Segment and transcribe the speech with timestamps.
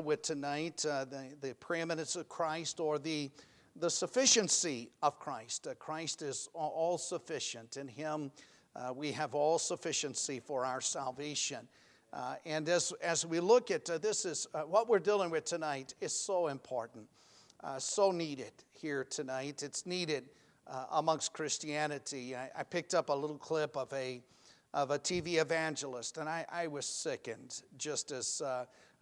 [0.00, 3.30] with tonight uh, the, the preeminence of Christ or the,
[3.76, 5.66] the sufficiency of Christ.
[5.66, 7.76] Uh, Christ is all sufficient.
[7.76, 8.30] In Him,
[8.74, 11.68] uh, we have all sufficiency for our salvation.
[12.12, 15.44] Uh, and as, as we look at uh, this, is uh, what we're dealing with
[15.44, 17.06] tonight is so important,
[17.78, 19.62] so needed here tonight.
[19.62, 20.24] It's needed
[20.92, 22.34] amongst Christianity.
[22.34, 24.22] I, I picked up a little clip of a
[24.72, 28.40] of a TV evangelist, and I, I was sickened just as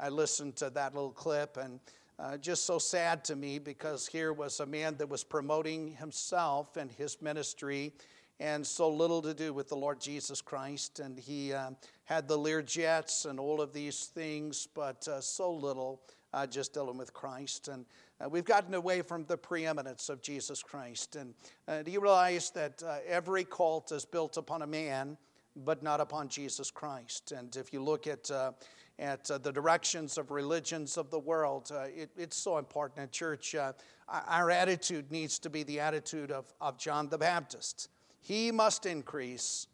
[0.00, 1.80] I listened to that little clip, and
[2.20, 6.76] uh, just so sad to me because here was a man that was promoting himself
[6.76, 7.92] and his ministry
[8.40, 11.00] and so little to do with the Lord Jesus Christ.
[11.00, 11.70] And he uh,
[12.04, 16.00] had the Lear jets and all of these things, but uh, so little
[16.32, 17.68] uh, just dealing with Christ.
[17.68, 17.84] And
[18.20, 21.16] uh, we've gotten away from the preeminence of Jesus Christ.
[21.16, 21.34] And
[21.66, 25.16] uh, do you realize that uh, every cult is built upon a man,
[25.56, 27.32] but not upon Jesus Christ?
[27.32, 28.30] And if you look at
[28.98, 31.70] at uh, the directions of religions of the world.
[31.72, 33.54] Uh, it, it's so important in church.
[33.54, 33.72] Uh,
[34.08, 37.88] our attitude needs to be the attitude of, of John the Baptist.
[38.20, 39.68] He must increase,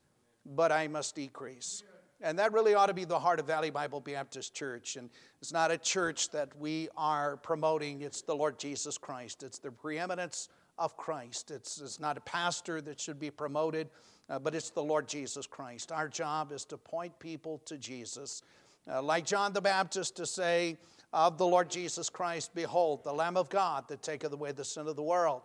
[0.45, 1.83] but I must decrease.
[2.21, 4.97] And that really ought to be the heart of Valley Bible Baptist Church.
[4.97, 9.43] And it's not a church that we are promoting, it's the Lord Jesus Christ.
[9.43, 11.51] It's the preeminence of Christ.
[11.51, 13.89] It's, it's not a pastor that should be promoted,
[14.29, 15.93] uh, but it's the Lord Jesus Christ.
[15.93, 18.43] Our job is to point people to Jesus
[18.91, 20.77] uh, like John the Baptist to say
[21.13, 24.89] of the Lord Jesus Christ, Behold, the Lamb of God that taketh away the sin
[24.89, 25.43] of the world.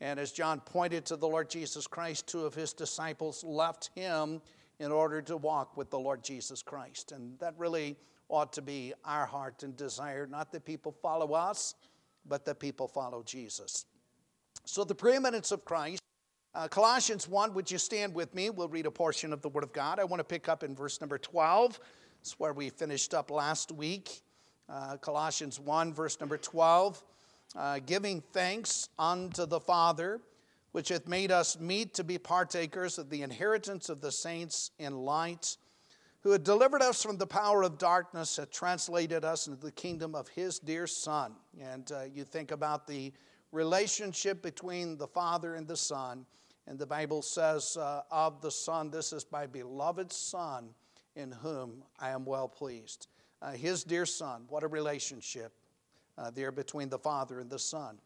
[0.00, 4.40] And as John pointed to the Lord Jesus Christ, two of his disciples left him
[4.78, 7.12] in order to walk with the Lord Jesus Christ.
[7.12, 7.96] And that really
[8.30, 11.74] ought to be our heart and desire, not that people follow us,
[12.26, 13.84] but that people follow Jesus.
[14.64, 16.00] So, the preeminence of Christ.
[16.52, 18.50] Uh, Colossians 1, would you stand with me?
[18.50, 20.00] We'll read a portion of the Word of God.
[20.00, 21.78] I want to pick up in verse number 12.
[22.20, 24.20] It's where we finished up last week.
[24.68, 27.02] Uh, Colossians 1, verse number 12.
[27.56, 30.20] Uh, giving thanks unto the Father,
[30.72, 34.98] which hath made us meet to be partakers of the inheritance of the saints in
[34.98, 35.56] light,
[36.20, 40.14] who had delivered us from the power of darkness, had translated us into the kingdom
[40.14, 41.32] of his dear Son.
[41.58, 43.14] And uh, you think about the
[43.50, 46.26] relationship between the Father and the Son.
[46.66, 50.74] And the Bible says uh, of the Son, this is my beloved Son
[51.20, 53.06] in whom I am well pleased.
[53.42, 55.52] Uh, his dear son, what a relationship
[56.18, 57.98] uh, there between the Father and the Son.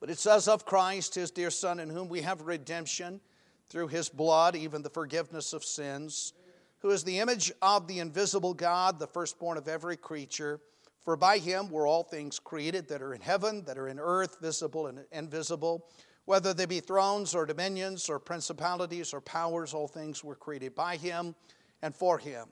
[0.00, 3.20] But it says of Christ, his dear Son, in whom we have redemption
[3.68, 6.32] through his blood, even the forgiveness of sins,
[6.78, 10.60] who is the image of the invisible God, the firstborn of every creature.
[11.04, 14.38] For by him were all things created that are in heaven, that are in earth,
[14.40, 15.88] visible and invisible.
[16.26, 20.96] Whether they be thrones or dominions or principalities or powers, all things were created by
[20.96, 21.34] him
[21.82, 22.48] and for him.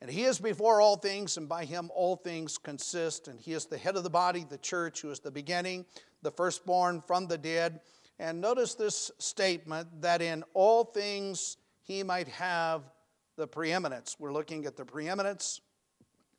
[0.00, 3.28] And he is before all things, and by him all things consist.
[3.28, 5.86] And he is the head of the body, the church, who is the beginning,
[6.22, 7.80] the firstborn from the dead.
[8.18, 12.82] And notice this statement that in all things he might have
[13.36, 14.16] the preeminence.
[14.18, 15.60] We're looking at the preeminence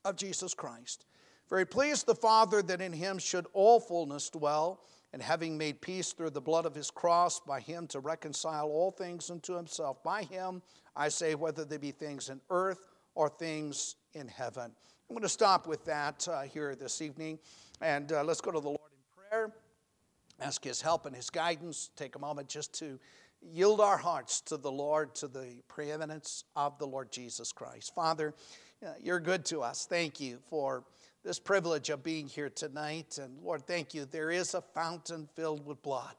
[0.04, 1.06] of Jesus Christ.
[1.50, 4.82] Very pleased the Father that in him should all fullness dwell,
[5.16, 8.92] and having made peace through the blood of his cross, by him to reconcile all
[8.92, 10.04] things unto himself.
[10.04, 10.62] By him
[10.94, 14.64] I say, whether they be things in earth or things in heaven.
[14.66, 17.40] I'm going to stop with that uh, here this evening,
[17.80, 19.54] and uh, let's go to the Lord in prayer,
[20.42, 21.92] ask His help and His guidance.
[21.96, 23.00] Take a moment just to
[23.42, 27.96] yield our hearts to the Lord, to the preeminence of the Lord Jesus Christ.
[27.96, 28.34] Father,
[28.86, 29.86] uh, you're good to us.
[29.90, 30.84] Thank you for
[31.26, 33.18] this privilege of being here tonight.
[33.20, 34.06] And Lord, thank you.
[34.06, 36.14] There is a fountain filled with blood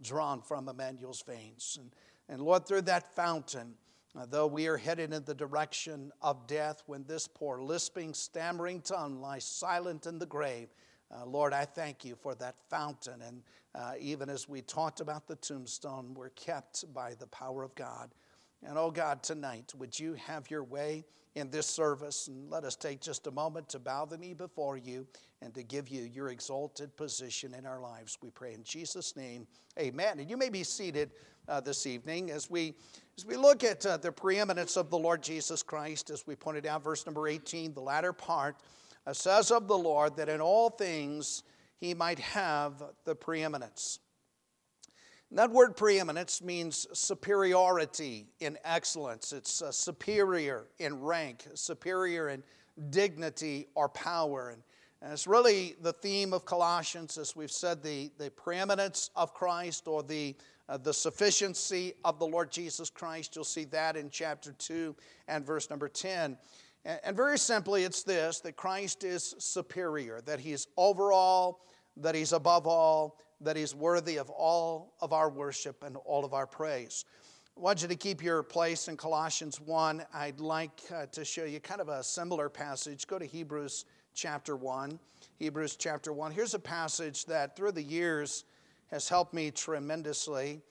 [0.00, 1.78] drawn from Emmanuel's veins.
[1.80, 1.90] And,
[2.28, 3.74] and Lord, through that fountain,
[4.16, 8.80] uh, though we are headed in the direction of death when this poor lisping, stammering
[8.82, 10.68] tongue lies silent in the grave,
[11.10, 13.20] uh, Lord, I thank you for that fountain.
[13.20, 13.42] And
[13.74, 18.10] uh, even as we talked about the tombstone, we're kept by the power of God.
[18.64, 22.28] And oh God, tonight, would you have your way in this service?
[22.28, 25.06] And let us take just a moment to bow the knee before you
[25.40, 28.18] and to give you your exalted position in our lives.
[28.22, 29.46] We pray in Jesus' name,
[29.78, 30.20] amen.
[30.20, 31.10] And you may be seated
[31.48, 32.74] uh, this evening as we
[33.18, 36.64] as we look at uh, the preeminence of the Lord Jesus Christ, as we pointed
[36.64, 38.56] out, verse number 18, the latter part
[39.06, 41.42] uh, says of the Lord that in all things
[41.76, 43.98] he might have the preeminence.
[45.32, 49.32] And that word preeminence means superiority in excellence.
[49.32, 52.42] It's uh, superior in rank, superior in
[52.90, 54.50] dignity or power.
[54.50, 54.62] And,
[55.00, 59.88] and, it's really the theme of Colossians, as we've said, the, the preeminence of Christ
[59.88, 60.36] or the
[60.68, 63.34] uh, the sufficiency of the Lord Jesus Christ.
[63.34, 64.94] You'll see that in chapter 2
[65.28, 66.36] and verse number 10.
[66.84, 71.60] And very simply, it's this that Christ is superior, that he's overall,
[71.96, 76.34] that he's above all, that he's worthy of all of our worship and all of
[76.34, 77.04] our praise.
[77.56, 80.04] I want you to keep your place in Colossians 1.
[80.14, 83.06] I'd like uh, to show you kind of a similar passage.
[83.06, 83.84] Go to Hebrews
[84.14, 84.98] chapter 1.
[85.38, 86.32] Hebrews chapter 1.
[86.32, 88.44] Here's a passage that through the years
[88.90, 90.62] has helped me tremendously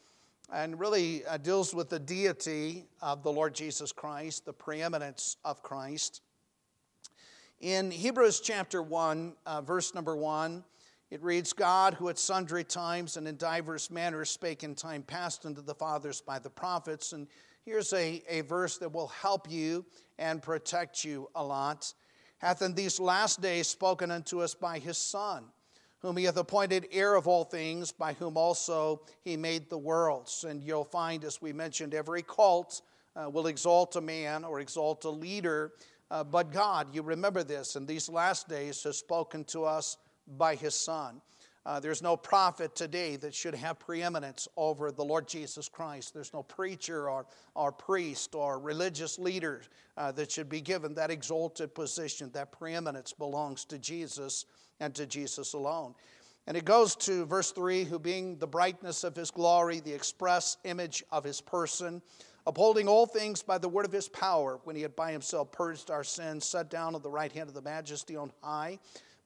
[0.52, 5.64] and really uh, deals with the deity of the Lord Jesus Christ, the preeminence of
[5.64, 6.22] Christ.
[7.60, 10.64] In Hebrews chapter 1, uh, verse number 1,
[11.12, 15.46] it reads God, who at sundry times and in divers manners spake in time past
[15.46, 17.12] unto the fathers by the prophets.
[17.12, 17.28] And
[17.66, 19.86] here's a, a verse that will help you
[20.18, 21.94] and protect you a lot.
[22.38, 25.44] Hath in these last days spoken unto us by his Son,
[26.00, 30.46] whom he hath appointed heir of all things, by whom also he made the worlds.
[30.46, 32.82] And you'll find, as we mentioned, every cult
[33.18, 35.74] uh, will exalt a man or exalt a leader,
[36.10, 39.98] uh, but God, you remember this, in these last days has spoken to us
[40.38, 41.22] by his Son.
[41.64, 46.12] Uh, there's no prophet today that should have preeminence over the Lord Jesus Christ.
[46.12, 49.62] There's no preacher or, or priest or religious leader
[49.96, 52.32] uh, that should be given that exalted position.
[52.34, 54.46] That preeminence belongs to Jesus
[54.80, 55.94] and to Jesus alone.
[56.48, 60.58] And it goes to verse 3 who being the brightness of his glory, the express
[60.64, 62.02] image of his person,
[62.48, 65.92] upholding all things by the word of his power, when he had by himself purged
[65.92, 68.80] our sins, sat down at the right hand of the majesty on high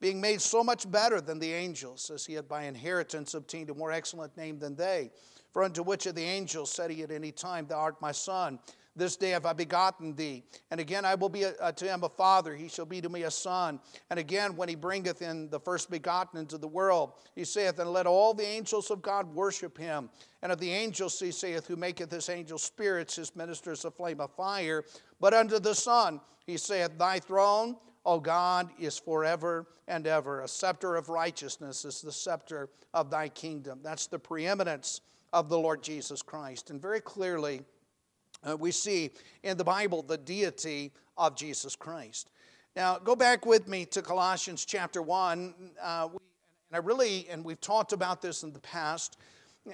[0.06, 3.74] being made so much better than the angels, as he had by inheritance obtained a
[3.74, 5.10] more excellent name than they.
[5.52, 8.60] For unto which of the angels said he at any time, Thou art my son,
[8.96, 10.44] this day have I begotten thee.
[10.70, 13.24] And again I will be a, to him a father, he shall be to me
[13.24, 13.80] a son.
[14.12, 17.90] And again, when he bringeth in the first begotten into the world, he saith, And
[17.90, 20.12] let all the angels of God worship him.
[20.44, 24.22] And of the angels he saith, Who maketh his angels spirits, his ministers a flame
[24.22, 24.84] of fire.
[25.20, 30.42] But unto the Son he saith, Thy throne, O God, is forever and ever.
[30.42, 33.80] A scepter of righteousness is the scepter of thy kingdom.
[33.84, 35.02] That's the preeminence
[35.34, 36.70] of the Lord Jesus Christ.
[36.70, 37.62] And very clearly,
[38.48, 39.12] uh, we see
[39.44, 42.30] in the Bible the deity of Jesus Christ.
[42.76, 45.54] Now, go back with me to Colossians chapter 1.
[45.82, 46.20] Uh, we,
[46.70, 49.18] and I really, and we've talked about this in the past,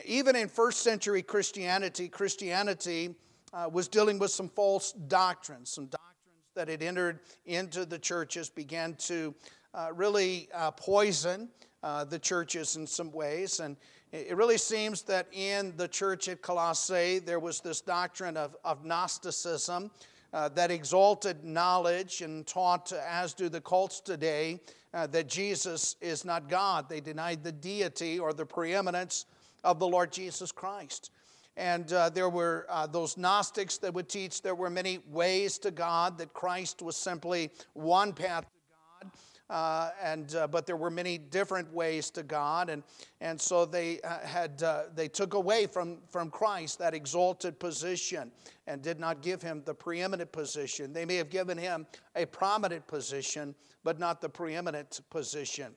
[0.06, 3.16] even in first century Christianity, Christianity
[3.54, 6.11] uh, was dealing with some false doctrines, some doctrines
[6.56, 9.34] that had entered into the churches began to
[9.74, 11.50] uh, really uh, poison
[11.84, 13.60] uh, the churches in some ways.
[13.60, 13.78] And
[14.12, 18.84] it really seems that in the church at Colossae, there was this doctrine of, of
[18.84, 19.90] Gnosticism
[20.34, 24.60] uh, that exalted knowledge and taught, as do the cults today,
[24.94, 26.90] uh, that Jesus is not God.
[26.90, 29.26] They denied the deity or the preeminence
[29.64, 31.12] of the Lord Jesus Christ.
[31.58, 35.72] And uh, there were uh, those Gnostics that would teach there were many ways to
[35.72, 39.12] God, that Christ was simply one path to God.
[39.50, 42.84] Uh, and uh, but there were many different ways to God, and
[43.20, 48.32] and so they uh, had uh, they took away from from Christ that exalted position
[48.66, 50.94] and did not give him the preeminent position.
[50.94, 55.76] They may have given him a prominent position, but not the preeminent position.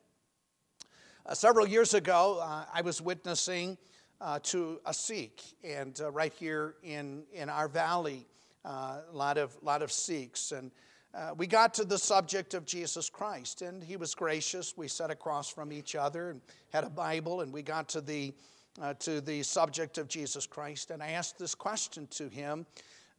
[1.32, 2.38] several years ago,
[2.72, 3.76] I was witnessing
[4.20, 5.42] uh, to a Sikh.
[5.62, 8.26] And uh, right here in, in our valley,
[8.64, 10.52] uh, a lot of, lot of Sikhs.
[10.52, 10.70] And
[11.14, 14.76] uh, we got to the subject of Jesus Christ, and he was gracious.
[14.76, 16.40] We sat across from each other and
[16.72, 18.34] had a Bible, and we got to the,
[18.80, 20.90] uh, to the subject of Jesus Christ.
[20.90, 22.66] And I asked this question to him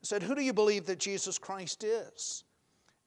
[0.05, 2.43] I said, Who do you believe that Jesus Christ is?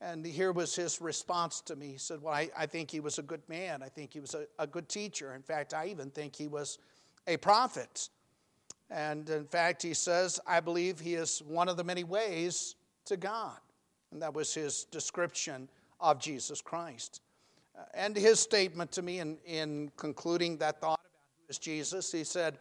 [0.01, 1.93] And here was his response to me.
[1.93, 3.85] He said, Well, I, I think he was a good man.
[3.85, 5.35] I think he was a, a good teacher.
[5.35, 6.79] In fact, I even think he was
[7.29, 8.09] a prophet.
[8.91, 13.17] And in fact, he says, I believe he is one of the many ways to
[13.17, 13.59] God.
[14.11, 15.69] And that was his description
[16.01, 17.21] of Jesus Christ.
[17.79, 22.11] Uh, and his statement to me in, in concluding that thought about who is Jesus,
[22.11, 22.59] he said,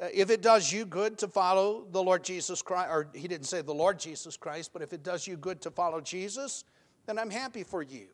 [0.00, 3.46] uh, If it does you good to follow the Lord Jesus Christ, or he didn't
[3.46, 6.64] say the Lord Jesus Christ, but if it does you good to follow Jesus,
[7.06, 8.06] then I'm happy for you.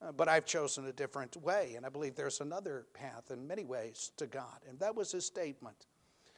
[0.00, 3.64] Uh, but I've chosen a different way, and I believe there's another path in many
[3.64, 4.60] ways to God.
[4.68, 5.86] And that was his statement.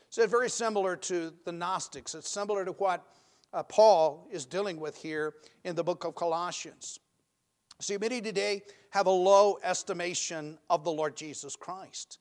[0.09, 2.14] So very similar to the Gnostics.
[2.14, 3.07] It's similar to what
[3.52, 7.00] uh, Paul is dealing with here in the book of Colossians.
[7.81, 12.19] See, many today have a low estimation of the Lord Jesus Christ.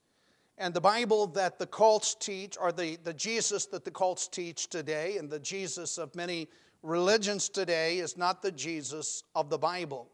[0.58, 4.67] And the Bible that the cults teach, or the, the Jesus that the cults teach
[4.67, 6.50] today, and the Jesus of many
[6.84, 10.10] religions today, is not the Jesus of the Bible.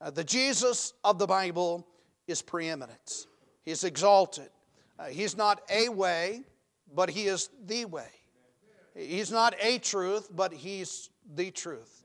[0.00, 1.86] Uh, the Jesus of the Bible
[2.26, 3.26] is preeminent,
[3.64, 4.50] he's exalted.
[4.98, 6.40] Uh, he's not a way,
[6.94, 8.08] but he is the way.
[8.94, 11.96] He's not a truth, but he's the truth.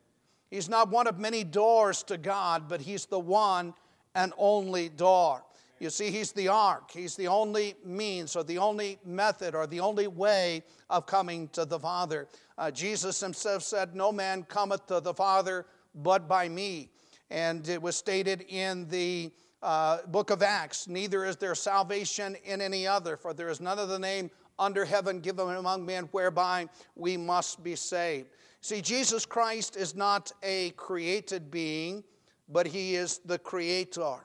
[0.51, 3.73] He's not one of many doors to God, but He's the one
[4.13, 5.43] and only door.
[5.79, 6.91] You see, He's the ark.
[6.91, 11.63] He's the only means or the only method or the only way of coming to
[11.63, 12.27] the Father.
[12.57, 16.89] Uh, Jesus Himself said, No man cometh to the Father but by me.
[17.31, 19.31] And it was stated in the
[19.63, 23.79] uh, book of Acts Neither is there salvation in any other, for there is none
[23.79, 28.27] of the name under heaven given among men whereby we must be saved.
[28.59, 32.03] See, Jesus Christ is not a created being,
[32.49, 34.17] but He is the Creator.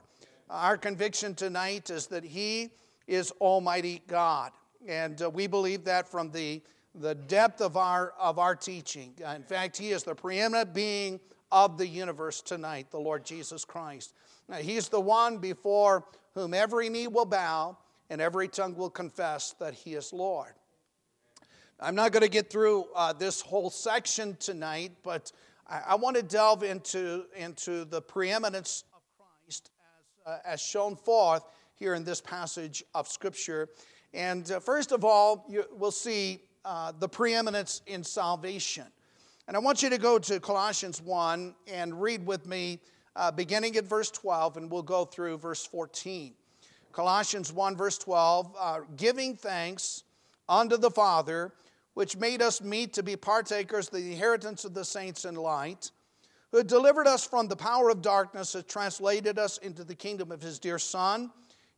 [0.51, 2.71] Our conviction tonight is that He
[3.07, 4.51] is Almighty God.
[4.87, 6.61] And uh, we believe that from the,
[6.97, 9.15] the depth of our, of our teaching.
[9.35, 14.15] In fact, He is the preeminent being of the universe tonight, the Lord Jesus Christ.
[14.49, 17.76] Now, he's the one before whom every knee will bow
[18.11, 20.53] and every tongue will confess that He is Lord.
[21.81, 25.33] I'm not going to get through uh, this whole section tonight, but
[25.69, 29.71] I, I, want to delve into, into the preeminence of Christ
[30.26, 31.43] as, uh, as shown forth
[31.75, 33.69] here in this passage of Scripture.
[34.15, 38.87] And uh, first of all, you, we'll see uh, the preeminence in salvation.
[39.49, 42.81] And I want you to go to Colossians 1 and read with me,
[43.15, 46.35] uh, beginning at verse 12, and we'll go through verse 14.
[46.91, 50.03] Colossians 1, verse 12, uh, giving thanks
[50.49, 51.53] unto the Father
[51.95, 55.93] which made us meet to be partakers of the inheritance of the saints in light,
[56.50, 60.43] who delivered us from the power of darkness, has translated us into the kingdom of
[60.43, 61.31] his dear Son,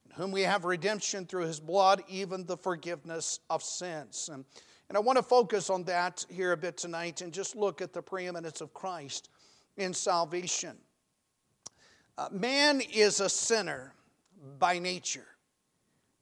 [0.06, 4.28] in whom we have redemption through his blood, even the forgiveness of sins.
[4.32, 4.44] And,
[4.88, 7.92] and I want to focus on that here a bit tonight and just look at
[7.92, 9.28] the preeminence of Christ
[9.76, 10.76] in salvation.
[12.16, 13.92] Uh, man is a sinner
[14.58, 15.26] by nature.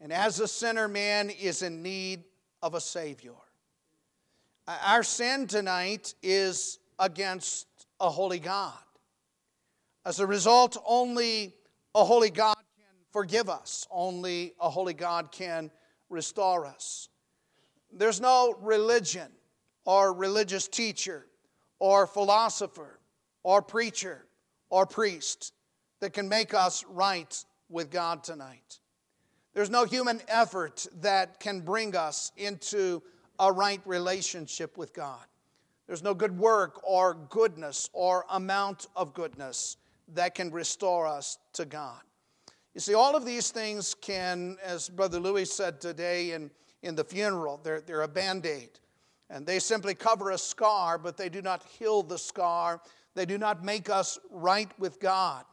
[0.01, 2.25] And as a sinner, man is in need
[2.63, 3.33] of a Savior.
[4.67, 7.67] Our sin tonight is against
[8.01, 8.75] a holy God.
[10.05, 11.55] As a result, only
[11.95, 15.71] a holy God can forgive us, only a holy God can
[16.11, 17.09] restore us.
[17.99, 19.29] There's no religion
[19.85, 21.27] or religious teacher
[21.79, 22.99] or philosopher
[23.43, 24.27] or preacher
[24.69, 25.55] or priest
[26.01, 28.81] that can make us right with God tonight.
[29.55, 33.03] There's no human effort that can bring us into
[33.39, 35.25] a right relationship with God.
[35.87, 39.77] There's no good work or goodness or amount of goodness
[40.15, 42.01] that can restore us to God.
[42.75, 46.51] You see, all of these things can, as Brother Louis said today in,
[46.87, 48.71] in the funeral, they're, they're a band aid.
[49.29, 52.81] And they simply cover a scar, but they do not heal the scar.
[53.15, 55.45] They do not make us right with God.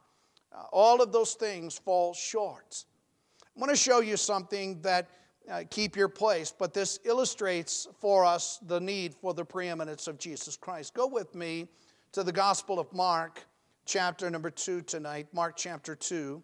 [0.55, 2.85] Uh, all of those things fall short.
[3.41, 5.09] I want to show you something that
[5.49, 6.53] uh, keep your place.
[6.57, 10.93] But this illustrates for us the need for the preeminence of Jesus Christ.
[10.93, 11.67] Go with me
[12.11, 13.43] to the Gospel of Mark,
[13.85, 16.41] chapter number 2 tonight, Mark chapter 2.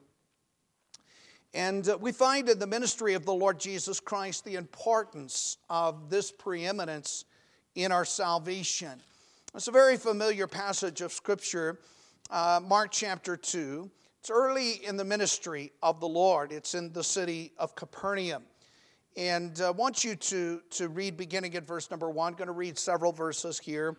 [1.53, 6.09] And uh, we find in the ministry of the Lord Jesus Christ the importance of
[6.09, 7.25] this preeminence
[7.73, 9.01] in our salvation.
[9.55, 11.79] It's a very familiar passage of Scripture,
[12.29, 13.89] uh, Mark chapter 2.
[14.19, 18.43] It's early in the ministry of the Lord, it's in the city of Capernaum.
[19.17, 22.33] And I uh, want you to, to read beginning at verse number one.
[22.33, 23.97] I'm going to read several verses here.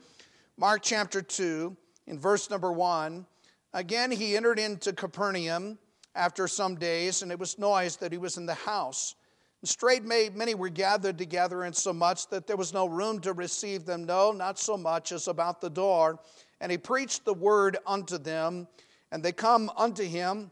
[0.57, 1.77] Mark chapter 2,
[2.07, 3.27] in verse number 1.
[3.73, 5.79] Again, he entered into Capernaum
[6.15, 9.15] after some days, and it was noised that he was in the house.
[9.63, 13.33] And straight many were gathered together, and so much that there was no room to
[13.33, 16.19] receive them, no, not so much as about the door.
[16.61, 18.67] And he preached the word unto them,
[19.13, 20.51] and they come unto him,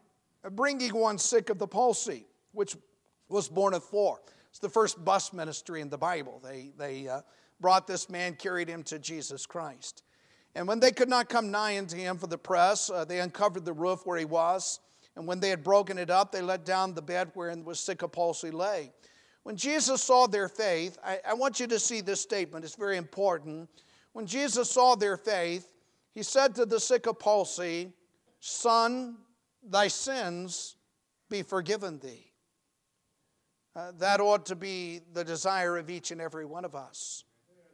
[0.53, 2.77] bringing one sick of the palsy, which
[3.29, 4.21] was borne of four.
[4.50, 6.41] It's the first bus ministry in the Bible.
[6.43, 7.21] They, they uh,
[7.61, 10.03] brought this man, carried him to Jesus Christ.
[10.55, 13.65] And when they could not come nigh unto him for the press, uh, they uncovered
[13.65, 14.81] the roof where he was.
[15.19, 18.03] And when they had broken it up, they let down the bed wherein was sick
[18.03, 18.93] of palsy lay.
[19.43, 22.97] When Jesus saw their faith, I, I want you to see this statement, it's very
[22.97, 23.69] important.
[24.13, 25.73] When Jesus saw their faith,
[26.15, 27.93] he said to the sick of palsy,
[28.39, 29.17] Son,
[29.61, 30.77] thy sins
[31.29, 32.31] be forgiven thee.
[33.75, 37.25] Uh, that ought to be the desire of each and every one of us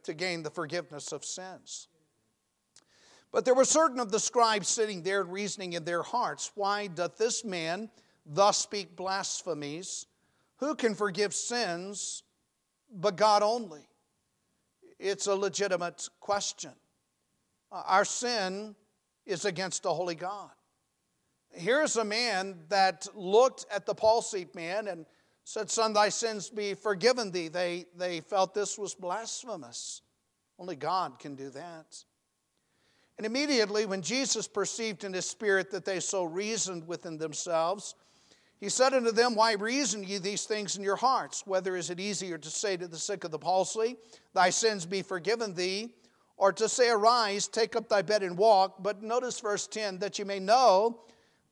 [0.01, 1.89] to gain the forgiveness of sins.
[3.31, 7.17] But there were certain of the scribes sitting there reasoning in their hearts, Why doth
[7.17, 7.89] this man
[8.25, 10.05] thus speak blasphemies?
[10.57, 12.23] Who can forgive sins
[12.91, 13.87] but God only?
[14.99, 16.71] It's a legitimate question.
[17.71, 18.75] Our sin
[19.25, 20.51] is against the holy God.
[21.51, 25.05] Here's a man that looked at the palsied man and
[25.43, 27.47] said, Son, thy sins be forgiven thee.
[27.47, 30.01] They, they felt this was blasphemous.
[30.57, 32.03] Only God can do that.
[33.17, 37.95] And immediately, when Jesus perceived in his spirit that they so reasoned within themselves,
[38.59, 41.43] he said unto them, Why reason ye these things in your hearts?
[41.45, 43.97] Whether is it easier to say to the sick of the palsy,
[44.33, 45.93] Thy sins be forgiven thee,
[46.37, 48.81] or to say, Arise, take up thy bed and walk?
[48.81, 51.01] But notice verse 10 that you may know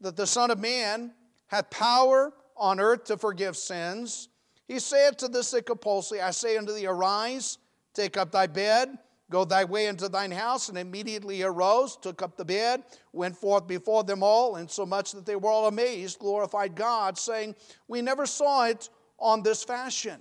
[0.02, 1.14] that the Son of Man
[1.48, 4.30] hath power on earth to forgive sins.
[4.68, 7.58] He saith to the sick of palsy, I say unto thee, Arise,
[7.94, 8.98] take up thy bed,
[9.30, 13.68] Go thy way into thine house, and immediately arose, took up the bed, went forth
[13.68, 17.56] before them all, and so much that they were all amazed, glorified God, saying,
[17.88, 20.20] We never saw it on this fashion.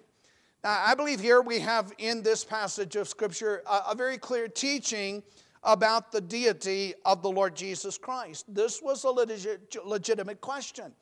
[0.65, 4.47] Now, I believe here we have in this passage of Scripture a, a very clear
[4.47, 5.23] teaching
[5.65, 8.47] about the deity of the Lord Jesus Christ.
[8.49, 10.93] This was a legit, legitimate question.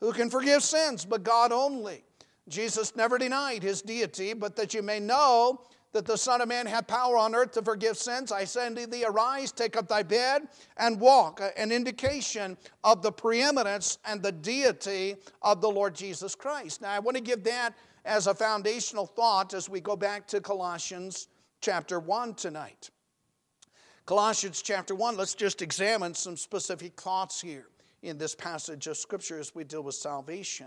[0.00, 2.04] Who can forgive sins but God only?
[2.48, 5.60] Jesus never denied his deity, but that you may know
[5.96, 8.86] that the Son of Man hath power on earth to forgive sins, I say unto
[8.86, 11.40] thee, arise, take up thy bed, and walk.
[11.56, 16.82] An indication of the preeminence and the deity of the Lord Jesus Christ.
[16.82, 17.74] Now, I want to give that
[18.04, 21.28] as a foundational thought as we go back to Colossians
[21.62, 22.90] chapter 1 tonight.
[24.04, 27.68] Colossians chapter 1, let's just examine some specific thoughts here
[28.02, 30.66] in this passage of Scripture as we deal with salvation.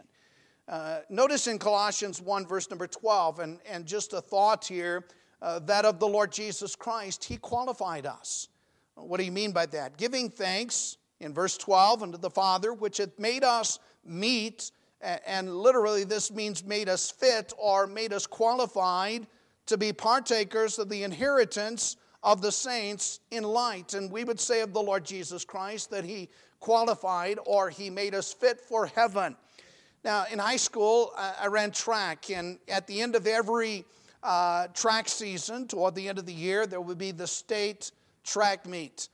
[0.67, 5.03] Uh, notice in Colossians 1, verse number 12, and, and just a thought here
[5.41, 8.50] uh, that of the Lord Jesus Christ, He qualified us.
[8.96, 9.98] What do you mean by that?
[9.98, 16.03] Giving thanks in verse 12 unto the Father, which hath made us meet, and literally
[16.03, 19.27] this means made us fit or made us qualified
[19.65, 23.93] to be partakers of the inheritance of the saints in light.
[23.93, 26.29] And we would say of the Lord Jesus Christ that He
[26.60, 29.36] qualified or He made us fit for heaven.
[30.03, 33.86] Now, in high school, I ran track, and at the end of every
[34.23, 37.91] uh, track season, toward the end of the year, there would be the state
[38.23, 39.09] track meet.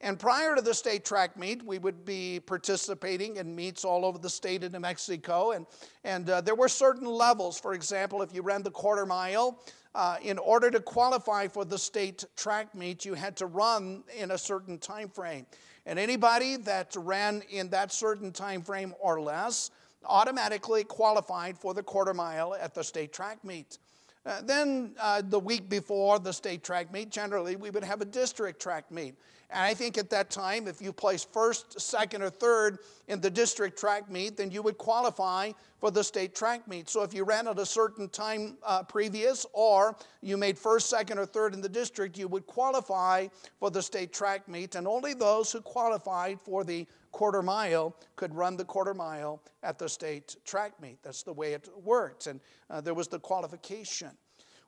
[0.00, 4.18] And prior to the state track meet, we would be participating in meets all over
[4.18, 5.52] the state of New Mexico.
[5.52, 5.64] And,
[6.02, 7.58] and uh, there were certain levels.
[7.58, 9.60] For example, if you ran the quarter mile,
[9.94, 14.32] uh, in order to qualify for the state track meet, you had to run in
[14.32, 15.46] a certain time frame.
[15.86, 19.70] And anybody that ran in that certain time frame or less
[20.04, 23.78] automatically qualified for the quarter mile at the state track meet.
[24.24, 28.04] Uh, then uh, the week before the state track meet, generally we would have a
[28.04, 29.14] district track meet.
[29.52, 33.30] And I think at that time, if you placed first, second, or third in the
[33.30, 36.88] district track meet, then you would qualify for the state track meet.
[36.88, 41.18] So if you ran at a certain time uh, previous, or you made first, second,
[41.18, 44.74] or third in the district, you would qualify for the state track meet.
[44.74, 49.78] And only those who qualified for the quarter mile could run the quarter mile at
[49.78, 51.02] the state track meet.
[51.02, 52.26] That's the way it worked.
[52.26, 54.12] And uh, there was the qualification.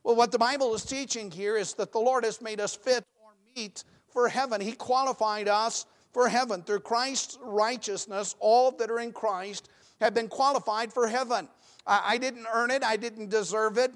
[0.03, 3.03] Well, what the Bible is teaching here is that the Lord has made us fit
[3.23, 4.63] or meet for heaven.
[4.63, 6.63] He qualified us for heaven.
[6.63, 9.69] Through Christ's righteousness, all that are in Christ
[10.01, 11.49] have been qualified for heaven.
[11.87, 13.93] I didn't earn it, I didn't deserve it.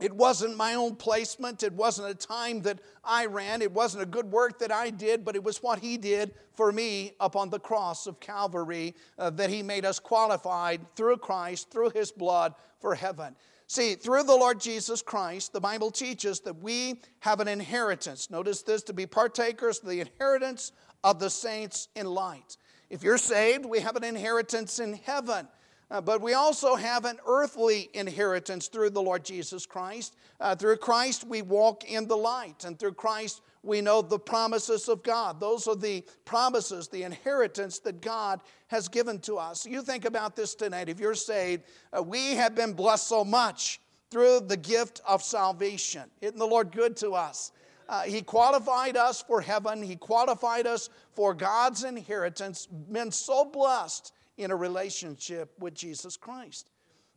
[0.00, 1.64] It wasn't my own placement.
[1.64, 3.62] It wasn't a time that I ran.
[3.62, 6.70] It wasn't a good work that I did, but it was what He did for
[6.70, 11.90] me upon the cross of Calvary uh, that He made us qualified through Christ, through
[11.90, 13.34] His blood for heaven.
[13.70, 18.30] See, through the Lord Jesus Christ, the Bible teaches that we have an inheritance.
[18.30, 20.72] Notice this to be partakers of the inheritance
[21.04, 22.56] of the saints in light.
[22.88, 25.46] If you're saved, we have an inheritance in heaven.
[25.90, 30.16] Uh, but we also have an earthly inheritance through the Lord Jesus Christ.
[30.40, 34.88] Uh, through Christ, we walk in the light, and through Christ, we know the promises
[34.88, 35.38] of God.
[35.38, 39.66] Those are the promises, the inheritance that God has given to us.
[39.66, 40.88] You think about this tonight.
[40.88, 41.64] If you're saved,
[41.96, 46.04] uh, we have been blessed so much through the gift of salvation.
[46.20, 47.52] Isn't the Lord good to us?
[47.88, 49.82] Uh, he qualified us for heaven.
[49.82, 52.66] He qualified us for God's inheritance.
[52.66, 56.70] Been so blessed in a relationship with Jesus Christ.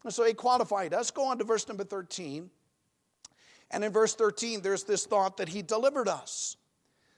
[0.03, 1.11] And so he qualified us.
[1.11, 2.49] Go on to verse number 13.
[3.71, 6.57] And in verse 13, there's this thought that he delivered us,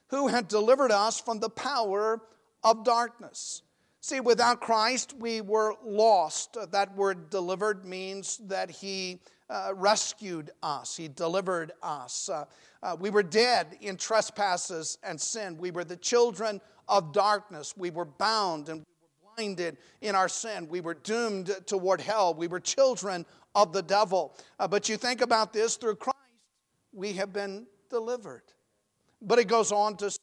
[0.08, 2.22] who had delivered us from the power
[2.64, 3.64] of darkness.
[4.00, 6.58] See, without Christ, we were lost.
[6.72, 12.30] That word delivered means that he uh, rescued us, he delivered us.
[12.30, 12.46] Uh,
[12.82, 15.58] uh, we were dead in trespasses and sin.
[15.58, 17.74] We were the children of darkness.
[17.78, 18.84] We were bound and
[19.36, 20.68] blinded in our sin.
[20.68, 22.34] We were doomed toward hell.
[22.34, 24.36] We were children of the devil.
[24.60, 26.13] Uh, but you think about this through Christ,
[26.94, 28.44] we have been delivered.
[29.22, 30.18] But it goes on to say,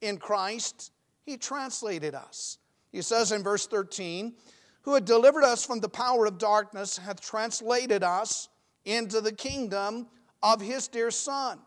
[0.00, 0.92] in Christ,
[1.24, 2.58] He translated us.
[2.90, 4.34] He says in verse 13,
[4.82, 8.48] who had delivered us from the power of darkness, hath translated us
[8.84, 10.06] into the kingdom
[10.42, 11.58] of His dear Son.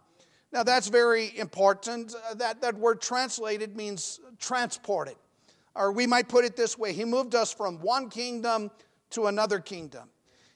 [0.51, 2.13] Now, that's very important.
[2.29, 5.15] Uh, that, that word translated means transported.
[5.75, 8.71] Or we might put it this way He moved us from one kingdom
[9.11, 10.09] to another kingdom.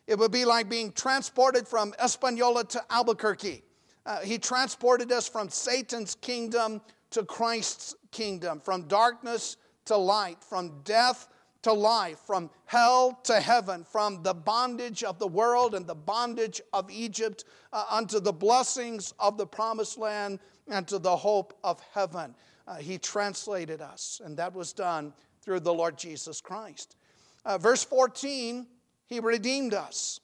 [0.05, 3.63] It would be like being transported from Espanola to Albuquerque.
[4.07, 6.79] Uh, he transported us from Satan's kingdom
[7.11, 11.27] to Christ's kingdom, from darkness to light, from death
[11.63, 16.61] to life, from hell to heaven, from the bondage of the world and the bondage
[16.71, 17.43] of Egypt
[17.73, 20.39] uh, unto the blessings of the promised land
[20.69, 22.33] and to the hope of heaven.
[22.65, 26.95] Uh, he translated us, and that was done through the Lord Jesus Christ.
[27.43, 28.67] Uh, verse 14,
[29.05, 30.21] He redeemed us.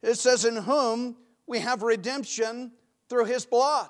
[0.00, 2.72] It says, In whom we have redemption
[3.08, 3.88] through His blood.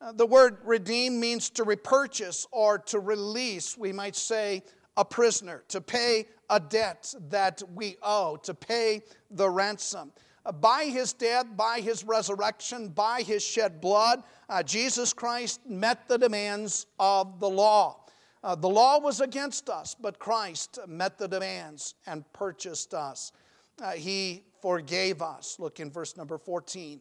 [0.00, 4.62] Uh, the word redeem means to repurchase or to release, we might say,
[4.96, 10.12] a prisoner, to pay a debt that we owe, to pay the ransom.
[10.46, 16.06] Uh, by his death, by his resurrection, by his shed blood, uh, Jesus Christ met
[16.06, 18.04] the demands of the law.
[18.42, 23.32] Uh, the law was against us, but Christ met the demands and purchased us.
[23.82, 25.56] Uh, he forgave us.
[25.58, 27.00] Look in verse number 14.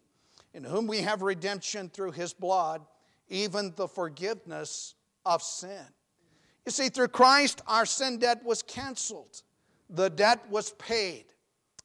[0.54, 2.82] In whom we have redemption through his blood,
[3.30, 5.86] even the forgiveness of sin.
[6.66, 9.44] You see, through Christ, our sin debt was canceled,
[9.90, 11.26] the debt was paid.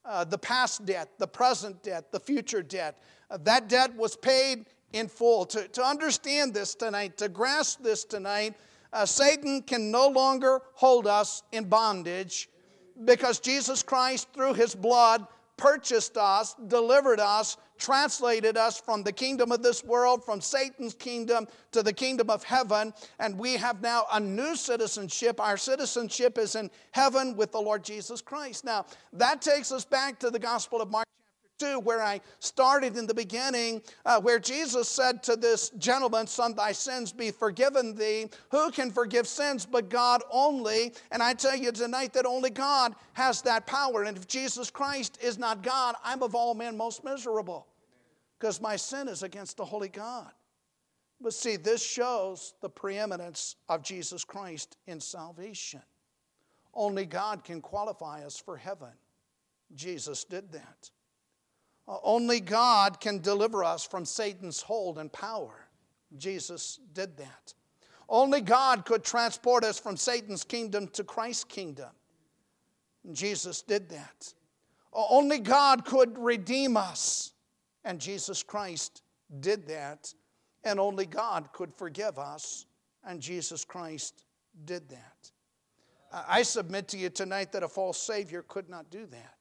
[0.05, 3.03] Uh, the past debt, the present debt, the future debt.
[3.31, 5.45] Uh, that debt was paid in full.
[5.47, 8.55] To, to understand this tonight, to grasp this tonight,
[8.93, 12.49] uh, Satan can no longer hold us in bondage
[13.05, 19.53] because Jesus Christ, through his blood, purchased us, delivered us, translated us from the kingdom
[19.53, 24.07] of this world, from Satan's kingdom to the kingdom of heaven, and we have now
[24.13, 25.41] a new citizenship.
[25.41, 28.65] Our citizenship is in heaven with the Lord Jesus Christ.
[28.65, 31.07] Now, that takes us back to the Gospel of Mark
[31.59, 36.55] 2, where I started in the beginning, uh, where Jesus said to this gentleman, Son,
[36.55, 38.29] thy sins be forgiven thee.
[38.51, 40.93] Who can forgive sins but God only?
[41.11, 44.05] And I tell you tonight that only God has that power.
[44.05, 47.67] And if Jesus Christ is not God, I'm of all men most miserable
[48.39, 50.31] because my sin is against the holy God.
[51.21, 55.83] But see, this shows the preeminence of Jesus Christ in salvation.
[56.73, 58.93] Only God can qualify us for heaven.
[59.75, 60.91] Jesus did that.
[61.89, 65.69] Only God can deliver us from Satan's hold and power.
[66.17, 67.55] Jesus did that.
[68.09, 71.91] Only God could transport us from Satan's kingdom to Christ's kingdom.
[73.13, 74.35] Jesus did that.
[74.93, 77.33] Only God could redeem us,
[77.85, 79.03] and Jesus Christ
[79.41, 80.13] did that.
[80.65, 82.67] And only God could forgive us,
[83.05, 84.25] and Jesus Christ
[84.65, 85.31] did that.
[86.13, 89.38] I submit to you tonight that a false Savior could not do that.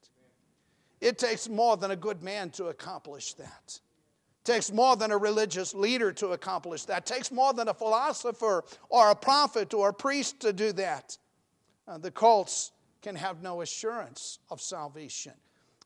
[0.99, 3.79] It takes more than a good man to accomplish that.
[4.41, 7.10] It takes more than a religious leader to accomplish that.
[7.10, 11.17] It takes more than a philosopher or a prophet or a priest to do that.
[11.88, 15.33] Uh, the cults can have no assurance of salvation.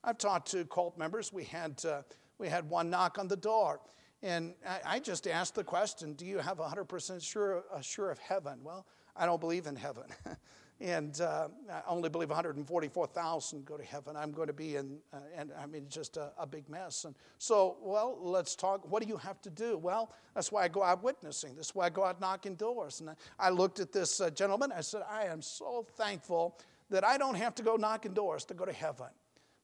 [0.03, 1.31] I've talked to cult members.
[1.31, 2.01] We had, uh,
[2.37, 3.81] we had one knock on the door,
[4.23, 8.59] and I, I just asked the question Do you have 100% sure, sure of heaven?
[8.63, 10.05] Well, I don't believe in heaven.
[10.81, 14.15] and uh, I only believe 144,000 go to heaven.
[14.15, 17.05] I'm going to be in, uh, and I mean, just a, a, big mess.
[17.05, 18.89] And so, well, let's talk.
[18.89, 19.77] What do you have to do?
[19.77, 21.55] Well, that's why I go out witnessing.
[21.55, 22.99] That's why I go out knocking doors.
[22.99, 24.71] And I, looked at this uh, gentleman.
[24.71, 26.57] I said, I am so thankful
[26.89, 29.07] that I don't have to go knocking doors to go to heaven.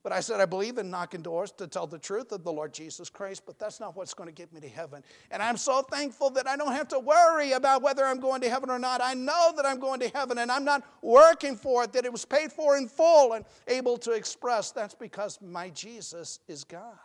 [0.08, 2.74] But I said, I believe in knocking doors to tell the truth of the Lord
[2.74, 5.04] Jesus Christ, but that's not what's going to get me to heaven.
[5.32, 8.50] And I'm so thankful that I don't have to worry about whether I'm going to
[8.50, 9.02] heaven or not.
[9.04, 12.12] I know that I'm going to heaven and I'm not working for it, that it
[12.13, 14.72] was paid for in full and able to express.
[14.72, 16.96] That's because my Jesus is God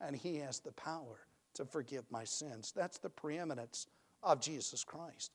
[0.00, 2.72] and He has the power to forgive my sins.
[2.72, 3.88] That's the preeminence
[4.22, 5.32] of Jesus Christ.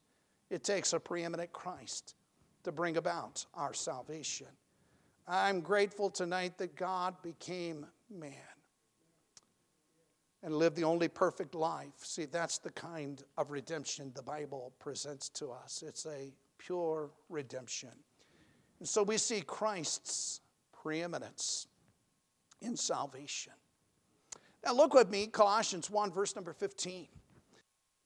[0.50, 2.16] It takes a preeminent Christ
[2.64, 4.48] to bring about our salvation.
[5.28, 8.34] I'm grateful tonight that God became man
[10.44, 11.94] and lived the only perfect life.
[12.00, 15.84] See, that's the kind of redemption the Bible presents to us.
[15.88, 17.92] It's a pure redemption.
[18.80, 20.42] And so we see Christ's
[20.74, 21.68] preeminence
[22.62, 23.54] in salvation.
[24.66, 27.08] Now, look with me, Colossians 1, verse number 15.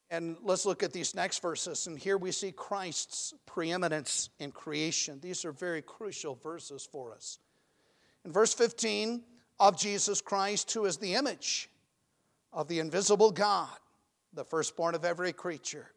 [0.09, 1.87] And let's look at these next verses.
[1.87, 5.19] And here we see Christ's preeminence in creation.
[5.21, 7.39] These are very crucial verses for us.
[8.23, 9.23] In verse 15,
[9.59, 11.69] of Jesus Christ, who is the image
[12.53, 13.69] of the invisible God,
[14.33, 15.91] the firstborn of every creature.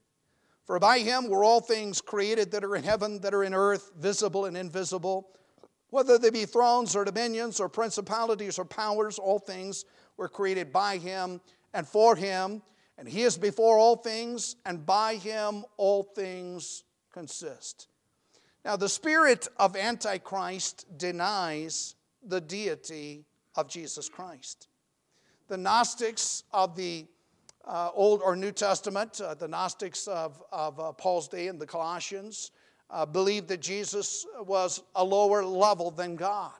[0.64, 3.90] For by him were all things created that are in heaven, that are in earth,
[3.98, 5.28] visible and invisible.
[5.90, 9.84] Whether they be thrones or dominions or principalities or powers, all things
[10.16, 11.40] were created by him
[11.74, 12.62] and for him
[13.00, 16.84] And he is before all things, and by him all things
[17.14, 17.88] consist.
[18.62, 23.24] Now, the spirit of Antichrist denies the deity
[23.56, 24.68] of Jesus Christ.
[25.48, 27.06] The Gnostics of the
[27.64, 31.66] uh, Old or New Testament, uh, the Gnostics of, of uh, Paul's day and the
[31.66, 32.50] Colossians,
[32.90, 36.52] uh, believed that Jesus was a lower level than God.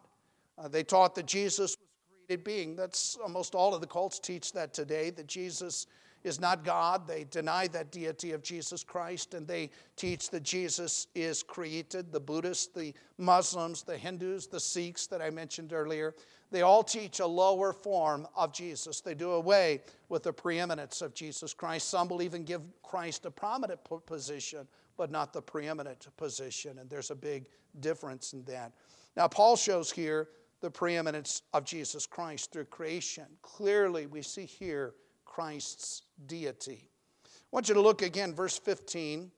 [0.56, 2.76] Uh, they taught that Jesus was a created being.
[2.76, 5.86] That's almost all of the cults teach that today, that Jesus
[6.22, 7.06] is not God.
[7.06, 12.12] They deny that deity of Jesus Christ and they teach that Jesus is created.
[12.12, 16.14] The Buddhists, the Muslims, the Hindus, the Sikhs that I mentioned earlier,
[16.50, 19.00] they all teach a lower form of Jesus.
[19.00, 21.88] They do away with the preeminence of Jesus Christ.
[21.88, 26.78] Some will even give Christ a prominent position, but not the preeminent position.
[26.78, 27.46] And there's a big
[27.78, 28.72] difference in that.
[29.16, 30.28] Now, Paul shows here
[30.60, 33.26] the preeminence of Jesus Christ through creation.
[33.42, 34.94] Clearly, we see here
[35.40, 36.90] Christ's deity.
[37.24, 39.30] I want you to look again, verse 15.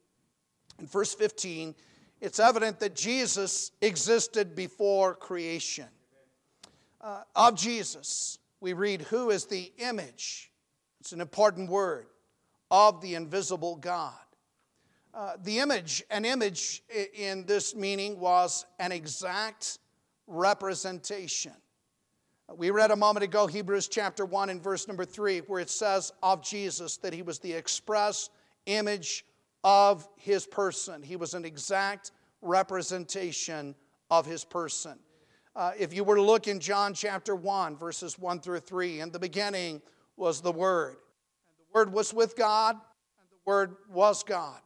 [0.80, 1.76] In verse 15,
[2.20, 5.86] it's evident that Jesus existed before creation.
[7.00, 10.50] Uh, of Jesus, we read, Who is the image?
[10.98, 12.06] It's an important word
[12.68, 14.12] of the invisible God.
[15.14, 16.82] Uh, the image, an image
[17.14, 19.78] in this meaning was an exact
[20.26, 21.52] representation
[22.56, 26.12] we read a moment ago Hebrews chapter 1 and verse number 3, where it says
[26.22, 28.30] of Jesus that he was the express
[28.66, 29.24] image
[29.64, 31.02] of his person.
[31.02, 32.10] He was an exact
[32.40, 33.74] representation
[34.10, 34.98] of his person.
[35.54, 39.10] Uh, if you were to look in John chapter 1, verses 1 through 3, in
[39.10, 39.80] the beginning
[40.16, 40.96] was the Word.
[41.48, 44.60] And the Word was with God, and the Word was God.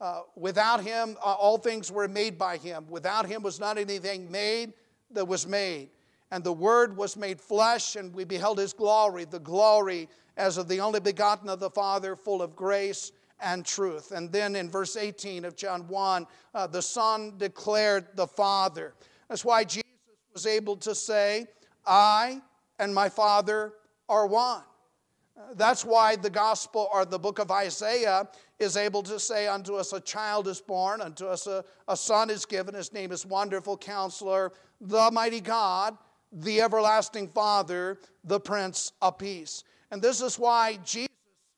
[0.00, 2.86] Uh, without him, uh, all things were made by him.
[2.88, 4.72] Without him was not anything made
[5.10, 5.90] that was made.
[6.30, 10.68] And the Word was made flesh, and we beheld his glory, the glory as of
[10.68, 14.12] the only begotten of the Father, full of grace and truth.
[14.12, 18.94] And then in verse 18 of John 1, uh, the Son declared the Father.
[19.28, 19.84] That's why Jesus
[20.32, 21.46] was able to say,
[21.86, 22.40] I
[22.78, 23.74] and my Father
[24.08, 24.62] are one.
[25.36, 29.74] Uh, that's why the gospel or the book of Isaiah is able to say, Unto
[29.74, 33.24] us a child is born, unto us a, a son is given, his name is
[33.24, 35.96] Wonderful Counselor, the Mighty God
[36.32, 39.64] the everlasting Father, the Prince of Peace.
[39.90, 41.08] And this is why Jesus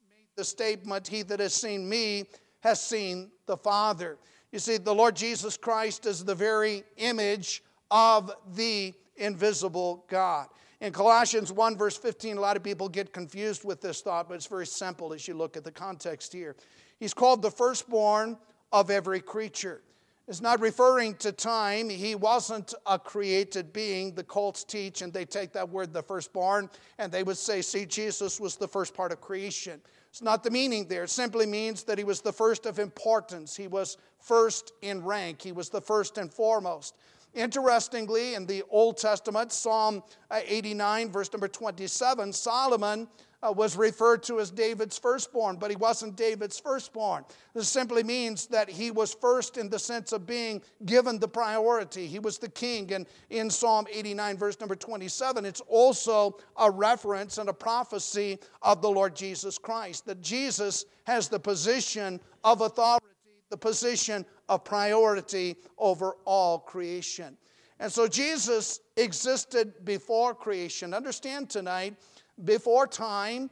[0.09, 2.25] made the statement, He that has seen me
[2.61, 4.19] has seen the Father.
[4.53, 10.49] You see, the Lord Jesus Christ is the very image of the invisible God.
[10.81, 14.35] In Colossians 1, verse 15, a lot of people get confused with this thought, but
[14.35, 16.57] it's very simple as you look at the context here.
[16.99, 18.39] He's called the firstborn
[18.73, 19.83] of every creature
[20.31, 21.89] is not referring to time.
[21.89, 24.15] He wasn't a created being.
[24.15, 27.85] The cults teach, and they take that word, the firstborn, and they would say, see,
[27.85, 29.81] Jesus was the first part of creation.
[30.09, 31.03] It's not the meaning there.
[31.03, 33.57] It simply means that he was the first of importance.
[33.57, 35.43] He was first in rank.
[35.43, 36.95] He was the first and foremost.
[37.35, 40.01] Interestingly, in the Old Testament, Psalm
[40.33, 43.09] 89, verse number 27, Solomon
[43.43, 47.25] uh, was referred to as David's firstborn, but he wasn't David's firstborn.
[47.55, 52.07] This simply means that he was first in the sense of being given the priority.
[52.07, 52.93] He was the king.
[52.93, 58.83] And in Psalm 89, verse number 27, it's also a reference and a prophecy of
[58.83, 63.07] the Lord Jesus Christ, that Jesus has the position of authority,
[63.49, 67.37] the position of priority over all creation.
[67.81, 70.93] And so Jesus existed before creation.
[70.93, 71.97] Understand tonight
[72.45, 73.51] before time,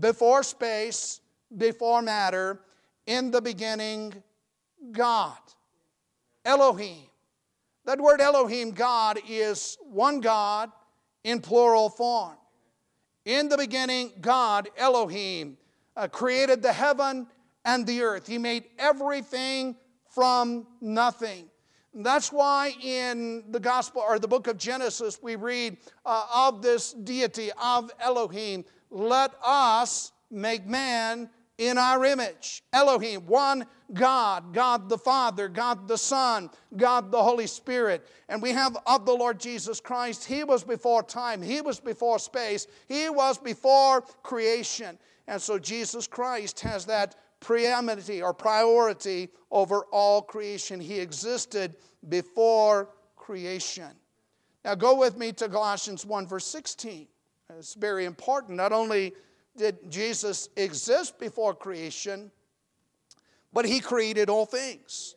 [0.00, 1.20] before space,
[1.56, 2.60] before matter,
[3.06, 4.14] in the beginning,
[4.92, 5.38] God.
[6.44, 7.02] Elohim.
[7.84, 10.70] That word Elohim, God, is one God
[11.24, 12.36] in plural form.
[13.24, 15.56] In the beginning, God, Elohim,
[15.96, 17.26] uh, created the heaven
[17.64, 18.26] and the earth.
[18.26, 19.76] He made everything
[20.10, 21.48] from nothing.
[22.02, 26.92] That's why in the gospel or the book of Genesis we read uh, of this
[26.92, 32.62] deity of Elohim, let us make man in our image.
[32.72, 38.06] Elohim, one God, God the Father, God the Son, God the Holy Spirit.
[38.28, 40.24] And we have of the Lord Jesus Christ.
[40.24, 44.98] He was before time, He was before space, He was before creation.
[45.28, 50.80] And so Jesus Christ has that preeminency or priority over all creation.
[50.80, 51.76] He existed
[52.08, 53.90] before creation.
[54.64, 57.06] Now go with me to Colossians 1, verse 16.
[57.58, 58.56] It's very important.
[58.56, 59.14] Not only
[59.56, 62.30] did Jesus exist before creation,
[63.52, 65.14] but he created all things.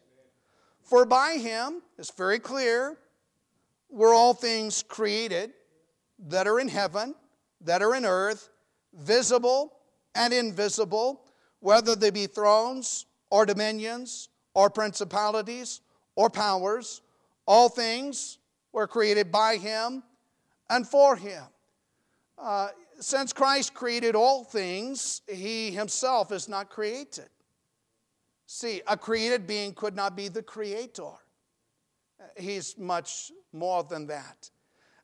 [0.83, 2.97] For by him, it's very clear,
[3.89, 5.51] were all things created
[6.27, 7.15] that are in heaven,
[7.61, 8.49] that are in earth,
[8.93, 9.73] visible
[10.15, 11.21] and invisible,
[11.59, 15.81] whether they be thrones or dominions or principalities
[16.15, 17.01] or powers.
[17.45, 18.37] All things
[18.71, 20.03] were created by him
[20.69, 21.43] and for him.
[22.37, 22.69] Uh,
[22.99, 27.29] since Christ created all things, he himself is not created.
[28.45, 31.11] See, a created being could not be the creator.
[32.35, 34.49] He's much more than that.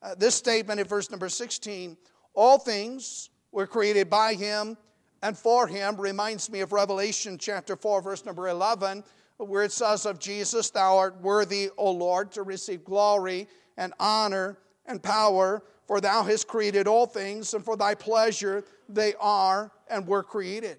[0.02, 1.98] Uh, this statement in verse number 16
[2.34, 4.78] all things were created by him
[5.26, 9.04] and for him reminds me of Revelation chapter 4, verse number 11,
[9.38, 14.60] where it says of Jesus, Thou art worthy, O Lord, to receive glory and honor
[14.86, 20.06] and power, for thou hast created all things, and for thy pleasure they are and
[20.06, 20.78] were created.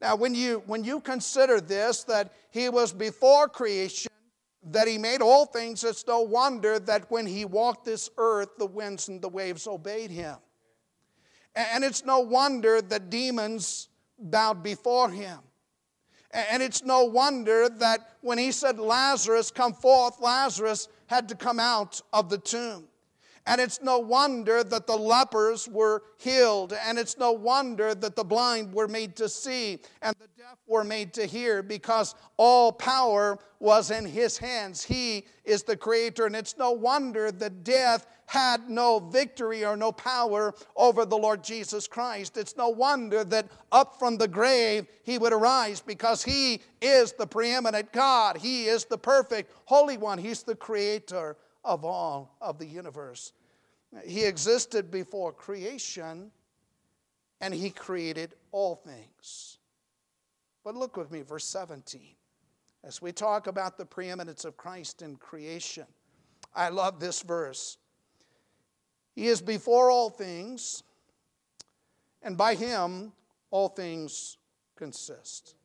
[0.00, 4.10] Now, when you, when you consider this, that he was before creation,
[4.70, 8.64] that he made all things, it's no wonder that when he walked this earth, the
[8.64, 10.36] winds and the waves obeyed him.
[11.56, 13.88] And it's no wonder that demons
[14.18, 15.38] bowed before him.
[16.32, 21.58] And it's no wonder that when he said, Lazarus, come forth, Lazarus had to come
[21.58, 22.84] out of the tomb.
[23.46, 26.72] And it's no wonder that the lepers were healed.
[26.72, 30.82] And it's no wonder that the blind were made to see and the deaf were
[30.82, 34.82] made to hear because all power was in his hands.
[34.82, 36.26] He is the creator.
[36.26, 41.42] And it's no wonder that death had no victory or no power over the Lord
[41.42, 42.36] Jesus Christ.
[42.36, 47.26] It's no wonder that up from the grave he would arise because he is the
[47.26, 48.36] preeminent God.
[48.36, 50.18] He is the perfect Holy One.
[50.18, 53.32] He's the creator of all of the universe.
[54.04, 56.30] He existed before creation
[57.40, 59.58] and he created all things.
[60.64, 62.16] But look with me, verse 17.
[62.82, 65.86] As we talk about the preeminence of Christ in creation,
[66.54, 67.78] I love this verse.
[69.16, 70.84] He is before all things,
[72.22, 73.12] and by him
[73.50, 74.38] all things
[74.76, 75.56] consist.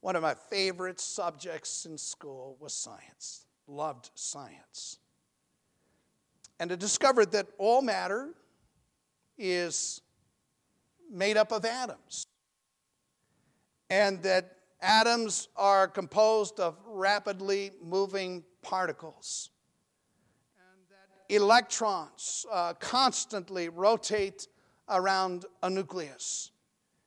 [0.00, 4.98] One of my favorite subjects in school was science loved science.
[6.58, 8.30] And I discovered that all matter
[9.38, 10.02] is
[11.10, 12.26] made up of atoms.
[13.88, 19.50] And that atoms are composed of rapidly moving particles.
[21.30, 24.48] Electrons uh, constantly rotate
[24.88, 26.50] around a nucleus.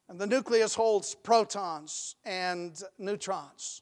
[0.07, 3.81] And the nucleus holds protons and neutrons.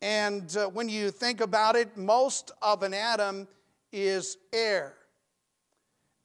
[0.00, 3.48] And uh, when you think about it, most of an atom
[3.92, 4.94] is air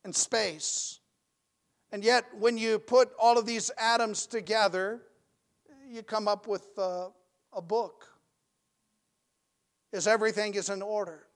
[0.04, 1.00] and space.
[1.92, 5.02] And yet, when you put all of these atoms together,
[5.90, 7.08] you come up with uh,
[7.52, 8.08] a book.
[9.92, 11.28] Is everything is in order.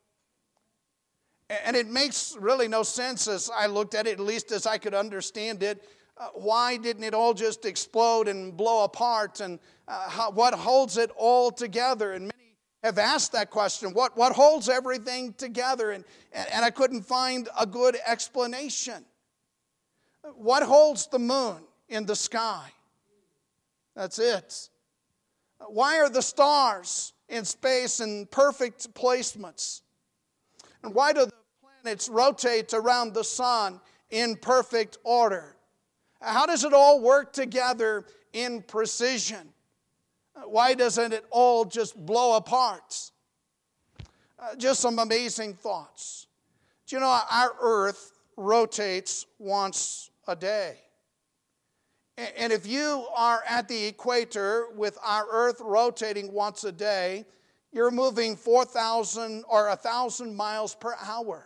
[1.49, 4.77] And it makes really no sense as I looked at it, at least as I
[4.77, 5.83] could understand it.
[6.17, 9.39] Uh, why didn't it all just explode and blow apart?
[9.39, 12.13] And uh, how, what holds it all together?
[12.13, 15.91] And many have asked that question what, what holds everything together?
[15.91, 19.05] And, and I couldn't find a good explanation.
[20.35, 21.57] What holds the moon
[21.87, 22.71] in the sky?
[23.95, 24.69] That's it.
[25.67, 29.81] Why are the stars in space in perfect placements?
[30.87, 31.33] And why do the
[31.83, 35.57] planets rotate around the sun in perfect order?
[36.21, 39.49] How does it all work together in precision?
[40.45, 43.11] Why doesn't it all just blow apart?
[44.39, 46.27] Uh, just some amazing thoughts.
[46.85, 50.77] Do you know our earth rotates once a day?
[52.37, 57.25] And if you are at the equator with our earth rotating once a day,
[57.71, 61.45] you're moving 4,000 or 1,000 miles per hour.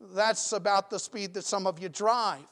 [0.00, 2.46] That's about the speed that some of you drive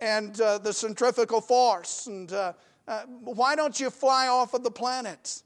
[0.00, 2.06] and uh, the centrifugal force.
[2.06, 2.52] And uh,
[2.86, 5.42] uh, why don't you fly off of the planet?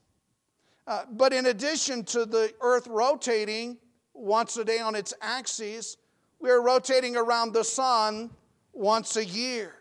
[0.87, 3.77] Uh, but in addition to the Earth rotating
[4.13, 5.97] once a day on its axis,
[6.39, 8.29] we're rotating around the sun
[8.73, 9.75] once a year.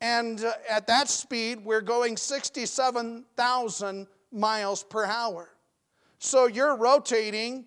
[0.00, 5.50] And uh, at that speed, we're going 67,000 miles per hour.
[6.18, 7.66] So you're rotating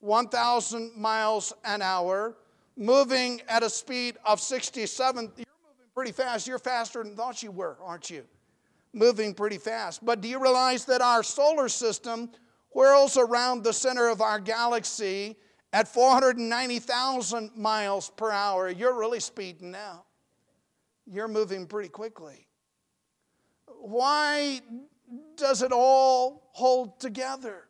[0.00, 2.36] 1,000 miles an hour
[2.76, 5.32] moving at a speed of 67.
[5.36, 6.46] You're moving pretty fast.
[6.46, 8.24] You're faster than thought you were, aren't you?
[8.92, 10.04] Moving pretty fast.
[10.04, 12.30] But do you realize that our solar system
[12.70, 15.36] whirls around the center of our galaxy
[15.72, 18.68] at 490,000 miles per hour?
[18.68, 20.04] You're really speeding now.
[21.06, 22.46] You're moving pretty quickly.
[23.66, 24.60] Why
[25.36, 27.68] does it all hold together?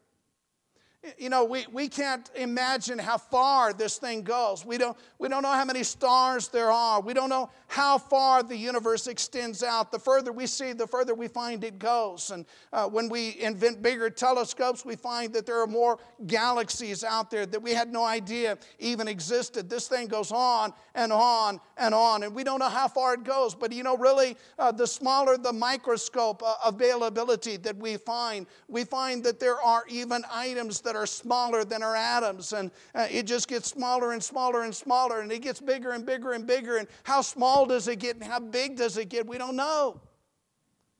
[1.18, 4.64] You know, we, we can't imagine how far this thing goes.
[4.64, 7.00] We don't, we don't know how many stars there are.
[7.00, 9.90] We don't know how far the universe extends out.
[9.90, 12.30] The further we see, the further we find it goes.
[12.30, 17.30] And uh, when we invent bigger telescopes, we find that there are more galaxies out
[17.30, 19.68] there that we had no idea even existed.
[19.68, 23.24] This thing goes on and on and on, and we don't know how far it
[23.24, 23.54] goes.
[23.54, 28.84] But you know, really, uh, the smaller the microscope uh, availability that we find, we
[28.84, 33.24] find that there are even items that are smaller than our atoms, and uh, it
[33.24, 36.76] just gets smaller and smaller and smaller, and it gets bigger and bigger and bigger.
[36.76, 39.26] And how small does it get, and how big does it get?
[39.26, 40.00] We don't know.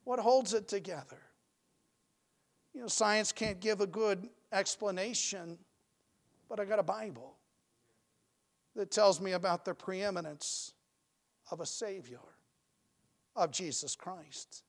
[0.02, 1.18] What holds it together?
[2.74, 5.58] You know, science can't give a good explanation,
[6.48, 7.36] but I got a Bible
[8.74, 10.72] that tells me about the preeminence
[11.52, 12.18] of a Savior,
[13.36, 14.64] of Jesus Christ.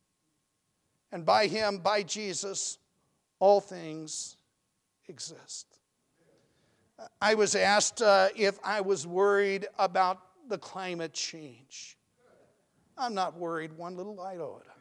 [1.11, 2.77] And by Him, by Jesus,
[3.39, 4.37] all things
[5.07, 5.79] exist.
[7.21, 11.97] I was asked uh, if I was worried about the climate change.
[12.97, 14.71] I'm not worried one little iota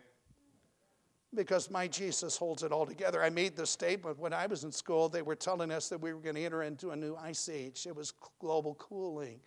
[1.34, 3.22] because my Jesus holds it all together.
[3.22, 5.08] I made this statement when I was in school.
[5.08, 7.86] They were telling us that we were going to enter into a new ice age.
[7.86, 9.40] It was global cooling.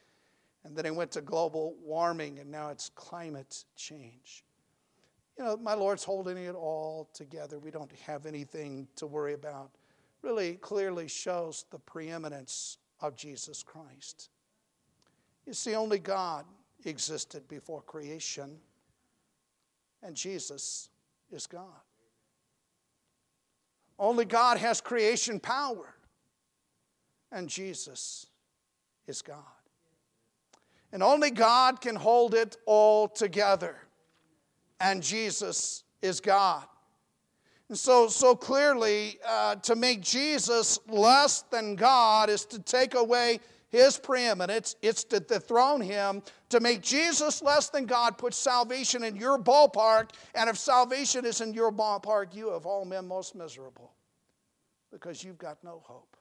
[0.66, 4.44] And then it went to global warming, and now it's climate change.
[5.38, 7.60] You know, my Lord's holding it all together.
[7.60, 9.72] We don't have anything to worry about
[10.22, 14.30] really clearly shows the preeminence of Jesus Christ.
[15.46, 16.46] You see, only God
[16.86, 18.58] existed before creation,
[20.04, 20.90] and Jesus
[21.32, 21.64] is God.
[24.00, 25.96] Only God has creation power,
[27.32, 28.28] and Jesus
[29.08, 29.44] is God.
[30.92, 33.76] And only God can hold it all together,
[34.80, 36.66] and Jesus is God.
[37.70, 43.40] And so, so clearly, uh, to make Jesus less than God is to take away
[43.70, 46.22] his preeminence, it's to dethrone him.
[46.50, 51.42] To make Jesus less than God puts salvation in your ballpark, and if salvation is
[51.42, 53.92] in your ballpark, you of all men most miserable
[54.92, 56.16] because you've got no hope.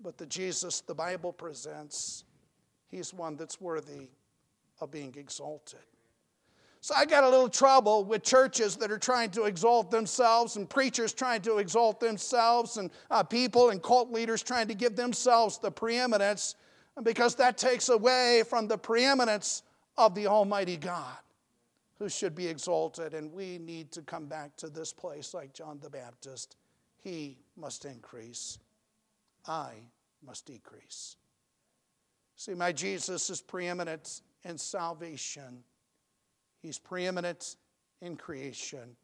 [0.00, 2.24] But the Jesus the Bible presents,
[2.88, 4.10] he's one that's worthy
[4.80, 5.80] of being exalted.
[6.82, 10.68] So I got a little trouble with churches that are trying to exalt themselves and
[10.68, 15.58] preachers trying to exalt themselves and uh, people and cult leaders trying to give themselves
[15.58, 16.56] the preeminence
[17.04, 19.62] because that takes away from the preeminence
[19.96, 21.18] of the Almighty God
[22.00, 23.14] who should be exalted.
[23.14, 26.56] And we need to come back to this place like John the Baptist.
[27.00, 28.58] He must increase,
[29.46, 29.70] I
[30.26, 31.14] must decrease.
[32.34, 35.62] See, my Jesus is preeminent in salvation
[36.62, 37.56] He's preeminent
[38.00, 38.96] in creation.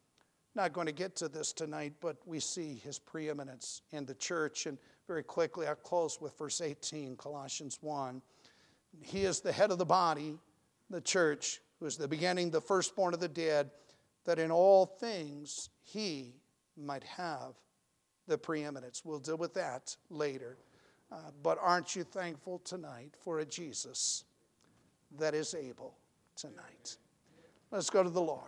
[0.55, 4.67] Not going to get to this tonight, but we see his preeminence in the church.
[4.67, 8.23] And very quickly, I'll close with verse 18, Colossians 1.
[9.03, 10.39] He is the head of the body,
[10.89, 13.71] the church, who is the beginning, the firstborn of the dead,
[14.25, 16.35] that in all things he
[16.77, 17.55] might have
[18.27, 19.05] the preeminence.
[19.05, 20.59] We'll deal with that later.
[21.11, 24.25] Uh, but aren't you thankful tonight for a Jesus
[25.19, 25.97] that is able
[26.37, 26.99] tonight?
[27.71, 28.47] Let's go to the Lord.